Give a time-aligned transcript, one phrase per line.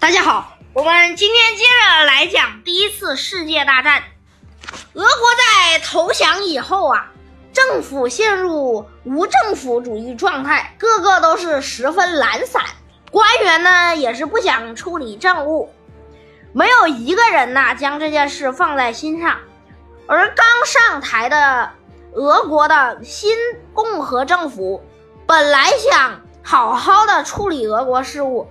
[0.00, 4.02] 大家好，我们今天接着来讲第一次世界大战。
[4.94, 7.12] 俄国在投降以后啊，
[7.52, 12.64] 政府陷入无政府主义状态，个个都是十分懒散，
[13.12, 15.70] 官员呢也是不想处理政务，
[16.54, 19.36] 没有一个人呐将这件事放在心上。
[20.06, 21.72] 而刚上台的
[22.14, 23.36] 俄国的新
[23.74, 24.82] 共和政府，
[25.26, 28.50] 本来想好好的处理俄国事务。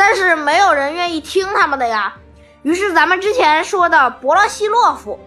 [0.00, 2.14] 但是没有人愿意听他们的呀，
[2.62, 5.20] 于是咱们之前说的伯罗西洛夫，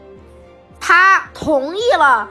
[0.80, 2.28] 他同意了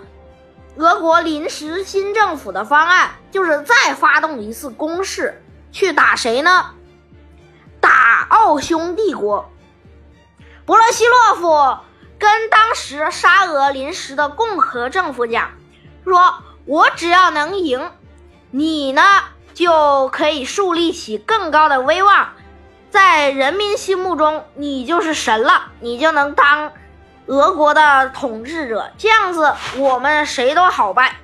[0.77, 6.71] 俄国临时新政府的方案，就是再发动一次攻势，去打谁呢？
[7.81, 9.49] 打奥匈帝国。
[10.67, 11.79] 伯罗西洛夫
[12.19, 15.53] 跟当时沙俄临时的共和政府讲，
[16.03, 17.93] 说我只要能赢，
[18.51, 19.01] 你呢？
[19.55, 22.31] 就可以树立起更高的威望，
[22.91, 26.73] 在人民心目中，你就是神了，你就能当
[27.27, 28.91] 俄国的统治者。
[28.97, 31.17] 这样子，我们谁都好办。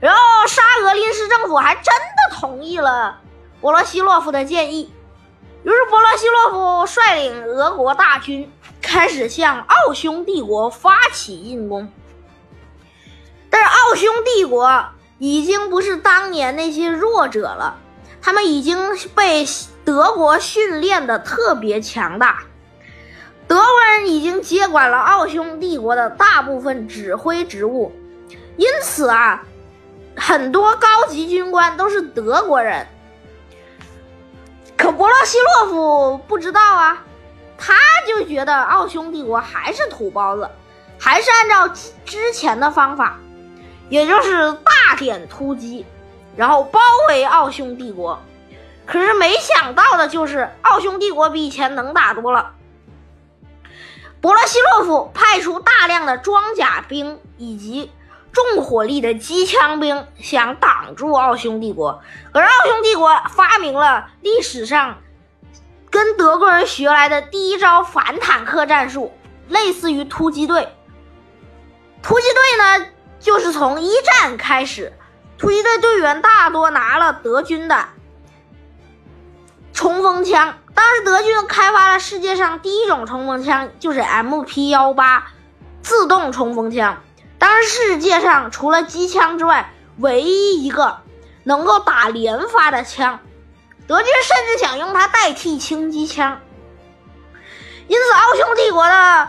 [0.00, 3.20] 然后，沙俄临时政府还真的同意了
[3.60, 4.92] 波罗西洛夫的建议，
[5.64, 11.92] 于是波罗西洛夫率领俄国大军开始向奥匈帝国发起进攻。
[13.50, 14.84] 但是，奥匈帝国。
[15.18, 17.76] 已经不是当年那些弱者了，
[18.22, 18.78] 他们已经
[19.14, 19.46] 被
[19.84, 22.40] 德国训练的特别强大。
[23.46, 27.90] 德国人已经接管了奥匈帝国的大部分指挥职务，
[28.56, 29.42] 因此啊，
[30.16, 32.86] 很多高级军官都是德国人。
[34.76, 37.02] 可伯罗西洛夫不知道啊，
[37.56, 37.74] 他
[38.06, 40.48] 就觉得奥匈帝国还是土包子，
[40.98, 43.18] 还是按照之前的方法。
[43.88, 45.84] 也就是大点突击，
[46.36, 48.20] 然后包围奥匈帝国。
[48.86, 52.52] 可是没想到的就是，奥匈帝国比以前能打多了。
[54.20, 57.92] 伯罗西洛夫派出大量的装甲兵以及
[58.32, 62.02] 重火力的机枪兵，想挡住奥匈帝国。
[62.32, 64.98] 可是奥匈帝国发明了历史上
[65.90, 69.12] 跟德国人学来的第一招反坦克战术，
[69.48, 70.68] 类似于突击队。
[72.02, 72.86] 突击队呢？
[73.20, 74.92] 就是从一战开始，
[75.36, 77.88] 突击队队员大多拿了德军的
[79.72, 80.58] 冲锋枪。
[80.74, 85.32] 当时德军开发了世界上第一种冲锋枪，就是 MP 幺八
[85.82, 87.02] 自动冲锋枪。
[87.38, 90.98] 当时世界上除了机枪之外，唯一一个
[91.44, 93.20] 能够打连发的枪。
[93.86, 96.40] 德军甚至想用它代替轻机枪。
[97.88, 99.28] 因此，奥匈帝国的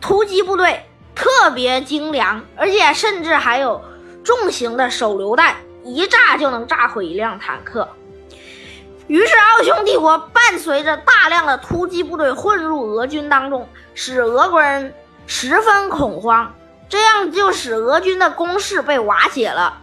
[0.00, 0.85] 突击部队。
[1.16, 3.82] 特别精良，而且甚至还有
[4.22, 7.88] 重型的手榴弹，一炸就能炸毁一辆坦克。
[9.08, 14.94] 于是，奥匈帝国伴随着大量的突击部队混入俄军当中，使俄国人
[15.26, 16.54] 十分恐慌。
[16.88, 19.78] 这样就使俄军的攻势被瓦解了。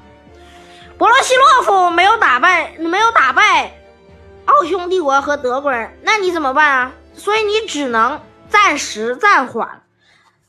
[0.98, 3.74] 伯罗西洛夫没有打败，没有打败
[4.46, 6.92] 奥匈帝国和德国人，那你怎么办啊？
[7.14, 9.83] 所以你只能暂时暂缓。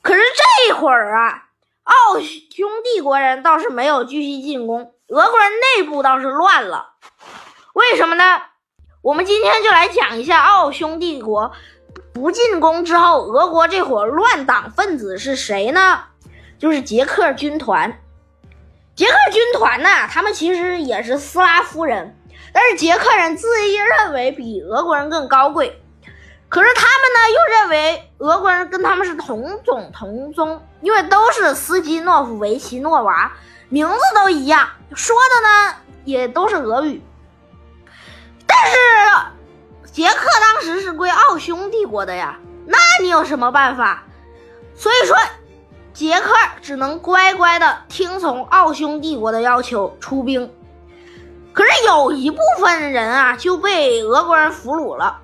[0.04, 0.20] 可是
[0.68, 1.44] 这会儿啊，
[1.84, 6.90] 奥匈帝国人倒是没有继续进攻，俄国人内部倒是乱了。
[7.72, 8.42] 为什么呢？
[9.00, 11.52] 我们今天就来讲一下奥匈帝国
[12.12, 16.04] 不进攻之后，俄国这伙乱党分子是谁呢？
[16.58, 17.98] 就是捷克军团。
[18.94, 22.14] 捷克军团呢，他们其实也是斯拉夫人，
[22.52, 25.80] 但是捷克人自认为比俄国人更高贵。
[26.48, 33.32] 可是他们呢，又认为俄国人跟他们是同种同宗，因为都是斯基诺夫维奇诺娃，
[33.68, 37.02] 名字都一样，说的呢也都是俄语。
[38.46, 38.76] 但是
[39.90, 44.04] 捷克当时是归奥匈帝国的呀， 那你有什么办法？
[44.76, 45.16] 所以说，
[45.92, 46.32] 捷克
[46.62, 50.52] 只能乖乖的听从奥匈帝国的要求出兵。
[51.52, 55.20] 可是有一部分人啊，就被俄国人俘虏了。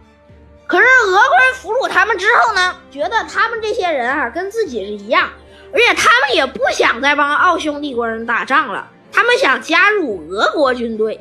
[0.71, 5.29] 可是俄国人俘虏他们之后呢，觉得他们这些人啊跟自己是一样，
[5.73, 11.21] 而且他们也不想再帮奥匈帝国人打仗了，他们想加入俄国军队。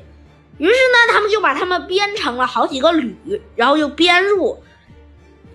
[0.59, 4.61] 于是呢，他们就把他们编成了好几个旅，然后又编入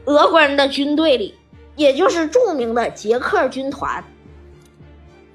[0.06, 1.38] 俄国人的军队里，
[1.76, 4.02] 也就是著名的捷克军团。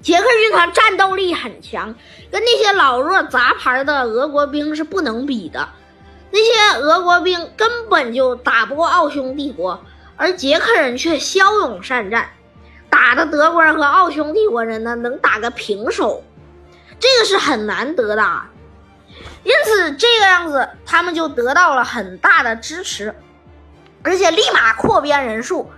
[0.02, 1.94] 捷克军团战斗力很强，
[2.30, 5.66] 跟那些老弱杂牌的俄国兵是不能比的。
[6.30, 9.84] 那些俄国兵根本就打不过奥匈帝国，
[10.16, 12.30] 而捷克人却骁勇善战，
[12.88, 16.22] 打的德国人和奥匈帝国人呢能打个平手，
[16.98, 18.42] 这个是很难得的。
[19.42, 23.14] 因此这个样子，他们就得到了很大的支持，
[24.02, 25.70] 而且立马扩编人数，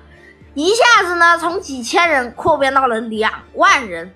[0.55, 4.15] 一下子呢从几千人扩编到了两万人，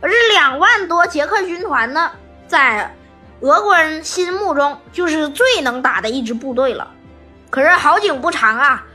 [0.00, 2.10] 而这两万多捷克军团呢，
[2.48, 2.94] 在
[3.40, 6.90] 俄国人心目中就是最能打的一支部队了。
[7.50, 8.86] 可是好景不长啊，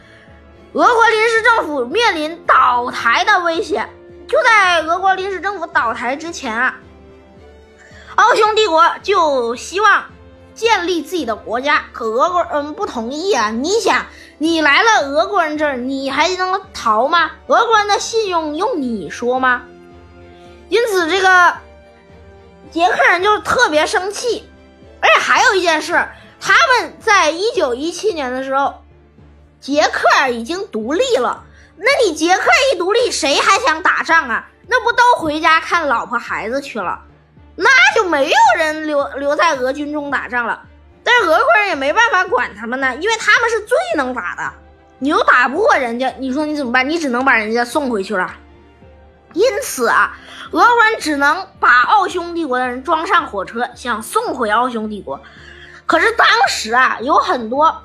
[0.74, 3.90] 俄国临时政府面临倒台的危险。
[4.28, 6.80] 就在俄国临时政府倒台之前啊。
[8.16, 10.06] 奥匈帝国就希望
[10.54, 13.50] 建立自己的国家，可俄国人不同意啊！
[13.50, 14.06] 你想，
[14.38, 17.32] 你来了俄国人这儿，你还能逃吗？
[17.48, 19.64] 俄国人的信用用你说吗？
[20.70, 21.56] 因此，这个
[22.72, 24.50] 捷克人就是特别生气。
[25.02, 25.94] 而且还有一件事，
[26.40, 28.84] 他们在一九一七年的时候，
[29.60, 31.44] 捷克已经独立了。
[31.78, 34.48] 那你捷克一独立，谁还想打仗啊？
[34.68, 37.00] 那不都回家看老婆孩子去了？
[37.56, 40.62] 那就没有人留留在俄军中打仗了，
[41.04, 44.54] 但是俄国人也没办法管他们呢，因为他们是最能打的，
[45.00, 46.90] 你又打不过人家，你说你怎么办？
[46.90, 48.34] 你只能把人家送回去了。
[49.36, 50.18] 因此啊，
[50.52, 55.22] 俄国只能把奥匈帝国的人装上火车，想送回奥匈帝国。
[55.86, 57.84] 可是当时啊，有很多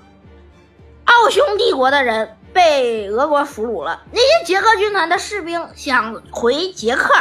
[1.05, 7.13] 奥匈帝国的人被俄国俘虏了，那些捷克军团的士兵想回捷克。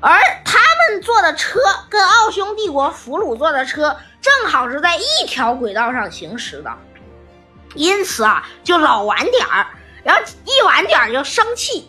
[0.00, 6.70] 而他们坐的车跟奥匈帝国俘虏坐的车正好是在一条轨道上行驶的，
[7.74, 9.66] 因此啊，就老晚点儿，
[10.02, 11.88] 然后一晚点儿就生气。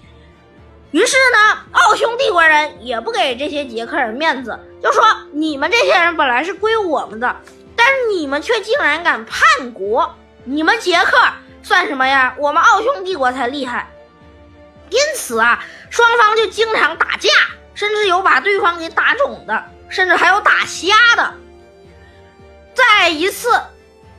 [0.95, 5.03] 于是呢，奥匈帝国人也不给这些捷克人面子，就说
[5.33, 7.35] 你们这些人本来是归我们的，
[7.75, 10.15] 但是你们却竟然敢叛国，
[10.45, 11.17] 你们捷克
[11.61, 12.33] 算什么呀？
[12.37, 13.91] 我们奥匈帝国才厉害。
[14.89, 17.29] 因此啊，双方就经常打架。
[17.73, 21.33] 甚至有把对方给打肿的，甚至还有打瞎的。
[22.73, 23.51] 再一次，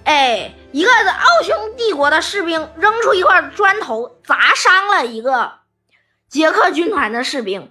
[0.04, 5.50] 哎，一个奥匈帝国的士兵扔出一块砖头，砸伤了一个
[6.28, 7.70] 捷克军团的士兵。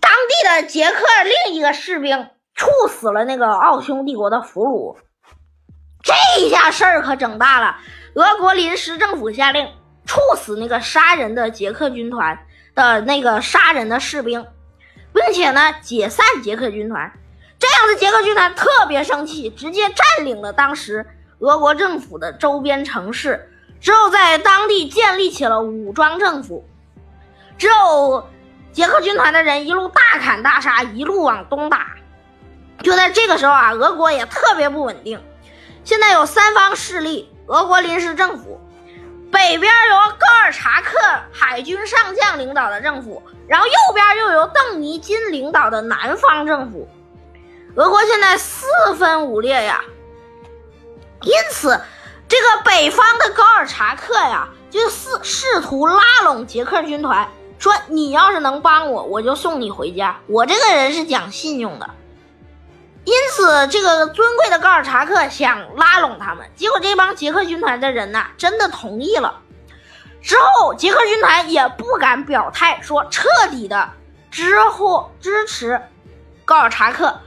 [0.00, 1.04] 当地的捷克
[1.46, 4.96] 另一个士兵处死了那个奥匈帝国的俘虏。
[6.02, 7.76] 这一下事儿可整大了，
[8.14, 9.68] 俄国临时政府下令
[10.06, 14.46] 处死那个杀人的捷克军团的那个杀人的士兵。
[15.12, 17.12] 并且呢，解散捷克军团，
[17.56, 21.06] 这样的捷克军团特别生气，直接占领了当时
[21.38, 23.48] 俄国政府的周边城市，
[23.80, 26.68] 之后在当地建立起了武装政府。
[27.58, 28.28] 之后，
[28.72, 31.92] 捷克军团的人一路大砍大杀，一路往东打。
[32.82, 35.22] 就在这个时候啊，俄国也特别不稳定，
[35.84, 38.60] 现在有三方势力：俄国临时政府。
[39.30, 40.96] 北边由高尔察克
[41.32, 46.88] 海军上将领导的政府，然后右边又由邓尼金领导的南方政府。
[47.74, 48.66] 俄国现在四
[48.96, 49.80] 分五裂呀，
[51.22, 51.80] 因此
[52.28, 57.28] 这个北方的高尔察克呀，就试试图拉拢捷克军团，
[57.58, 60.18] 说你要是能帮我，我就送你回家。
[60.26, 61.90] 我这个人是讲信用的。
[63.04, 69.40] 因此，这个尊贵的高尔察克想拉拢他们，结果这帮捷克军团的人呐，真的同意了。
[70.22, 73.90] 之后，捷克军团也不敢表态说彻底的
[74.30, 75.80] 支或支持
[76.46, 77.20] 高尔察克，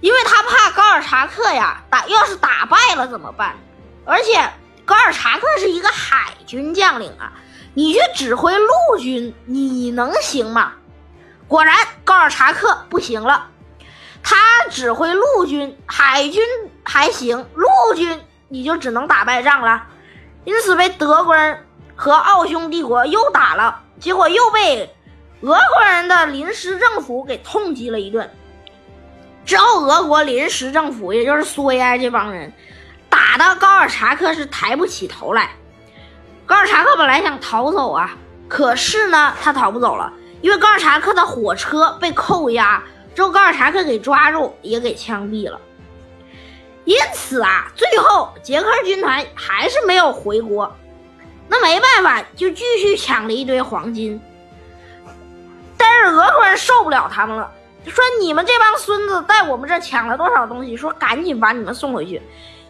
[0.00, 3.56] 因为他怕高尔察克呀打要是打败了怎么办？
[4.04, 4.50] 而且
[4.84, 7.32] 高尔察克是一个海军将领啊，
[7.74, 10.72] 你去指挥陆军，你能行吗？
[11.48, 13.48] 果然，高尔察克不行了。
[14.22, 14.36] 他
[14.70, 16.42] 指挥陆军、海军
[16.84, 19.84] 还行，陆军你就只能打败仗了，
[20.44, 24.94] 因此被德国人和奥匈帝国又打了，结果又被
[25.40, 28.30] 俄国人的临时政府给痛击了一顿。
[29.44, 32.52] 之后，俄国临时政府，也就是苏维埃这帮人，
[33.08, 35.50] 打的高尔察克是抬不起头来。
[36.52, 38.14] 高尔察克本来想逃走啊，
[38.46, 42.82] 可是呢，他逃不走了，因为高尔察克的火车被扣押。
[43.14, 45.58] 之后，高尔察克给抓住，也给枪毙了。
[46.84, 50.70] 因此啊，最后捷克军团还是没有回国。
[51.48, 54.20] 那没办法，就继续抢了一堆黄金。
[55.78, 57.50] 但是俄国人受不了他们了，
[57.86, 60.76] 说：“你们这帮孙子在我们这抢了多少东西？
[60.76, 62.20] 说赶紧把你们送回去。”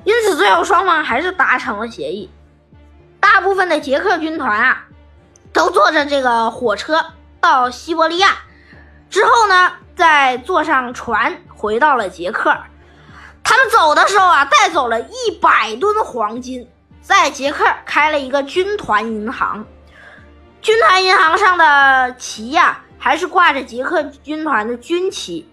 [0.04, 2.30] 因此，最后双方还是达成了协议。
[3.22, 4.84] 大部分的捷克军团啊，
[5.54, 7.06] 都坐着这个火车
[7.40, 8.36] 到西伯利亚。
[9.08, 9.72] 之后呢？
[9.94, 12.56] 再坐上船回到了捷克，
[13.44, 16.66] 他们走的时候啊，带走了一百吨黄金，
[17.02, 19.66] 在捷克开了一个军团银行。
[20.62, 25.46] 军团银行上的旗呀，还是挂着捷克军团的军旗。